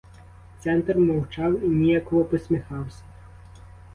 [0.59, 3.03] Центр мовчав і ніяково посміхався.